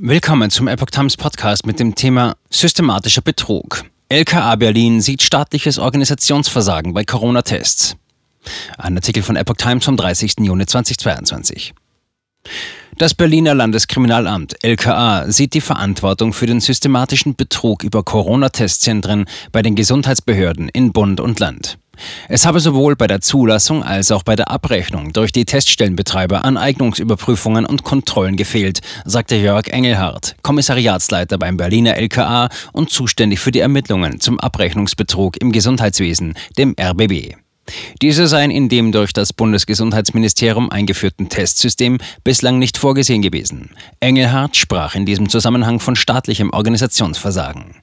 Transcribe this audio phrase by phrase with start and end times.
[0.00, 3.82] Willkommen zum Epoch Times Podcast mit dem Thema systematischer Betrug.
[4.08, 7.96] LKA Berlin sieht staatliches Organisationsversagen bei Corona-Tests.
[8.78, 10.34] Ein Artikel von Epoch Times vom 30.
[10.38, 11.74] Juni 2022.
[12.96, 19.74] Das Berliner Landeskriminalamt LKA sieht die Verantwortung für den systematischen Betrug über Corona-Testzentren bei den
[19.74, 21.76] Gesundheitsbehörden in Bund und Land.
[22.28, 26.56] Es habe sowohl bei der Zulassung als auch bei der Abrechnung durch die Teststellenbetreiber an
[26.56, 33.60] Eignungsüberprüfungen und Kontrollen gefehlt, sagte Jörg Engelhardt, Kommissariatsleiter beim Berliner LKA und zuständig für die
[33.60, 37.36] Ermittlungen zum Abrechnungsbetrug im Gesundheitswesen, dem RBB.
[38.00, 43.70] Diese seien in dem durch das Bundesgesundheitsministerium eingeführten Testsystem bislang nicht vorgesehen gewesen.
[44.00, 47.76] Engelhardt sprach in diesem Zusammenhang von staatlichem Organisationsversagen.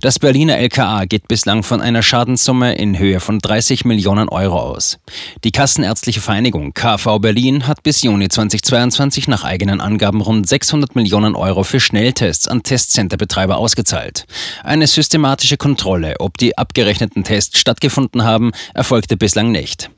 [0.00, 4.98] Das Berliner LKA geht bislang von einer Schadenssumme in Höhe von 30 Millionen Euro aus.
[5.44, 11.36] Die Kassenärztliche Vereinigung KV Berlin hat bis Juni 2022 nach eigenen Angaben rund 600 Millionen
[11.36, 14.26] Euro für Schnelltests an Testcenterbetreiber ausgezahlt.
[14.62, 19.90] Eine systematische Kontrolle, ob die abgerechneten Tests stattgefunden haben, erfolgte bislang nicht.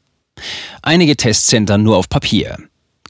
[0.82, 2.58] Einige Testcenter nur auf Papier.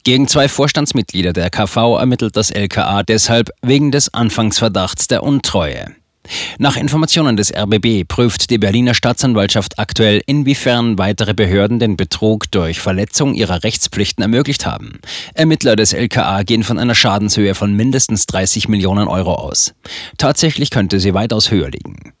[0.03, 5.95] Gegen zwei Vorstandsmitglieder der KV ermittelt das LKA deshalb wegen des Anfangsverdachts der Untreue.
[6.57, 12.79] Nach Informationen des RBB prüft die Berliner Staatsanwaltschaft aktuell, inwiefern weitere Behörden den Betrug durch
[12.79, 14.99] Verletzung ihrer Rechtspflichten ermöglicht haben.
[15.33, 19.73] Ermittler des LKA gehen von einer Schadenshöhe von mindestens 30 Millionen Euro aus.
[20.17, 22.13] Tatsächlich könnte sie weitaus höher liegen.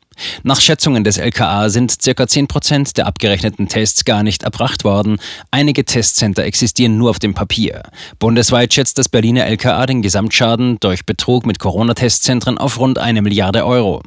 [0.43, 2.23] Nach Schätzungen des LKA sind ca.
[2.23, 5.19] 10% der abgerechneten Tests gar nicht erbracht worden.
[5.51, 7.83] Einige Testcenter existieren nur auf dem Papier.
[8.19, 13.65] Bundesweit schätzt das Berliner LKA den Gesamtschaden durch Betrug mit Corona-Testzentren auf rund eine Milliarde
[13.65, 14.01] Euro.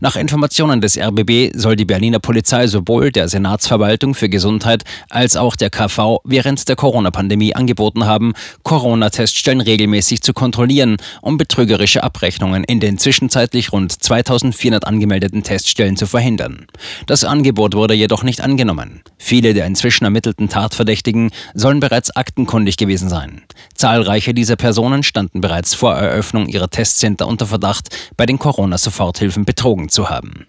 [0.00, 5.56] Nach Informationen des RBB soll die Berliner Polizei sowohl der Senatsverwaltung für Gesundheit als auch
[5.56, 12.80] der KV während der Corona-Pandemie angeboten haben, Corona-Teststellen regelmäßig zu kontrollieren, um betrügerische Abrechnungen in
[12.80, 16.66] den zwischenzeitlich rund 2400 angemeldeten Teststellen zu verhindern.
[17.06, 19.02] Das Angebot wurde jedoch nicht angenommen.
[19.18, 23.42] Viele der inzwischen ermittelten Tatverdächtigen sollen bereits aktenkundig gewesen sein.
[23.74, 29.88] Zahlreiche dieser Personen standen bereits vor Eröffnung ihrer Testcenter unter Verdacht, bei den Corona-Soforthilfen betrogen
[29.88, 30.46] zu haben.